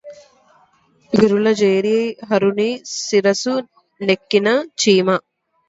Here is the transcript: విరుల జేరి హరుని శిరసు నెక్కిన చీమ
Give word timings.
విరుల 1.13 1.47
జేరి 1.59 1.93
హరుని 2.29 2.67
శిరసు 2.95 3.55
నెక్కిన 4.01 4.47
చీమ 4.81 5.07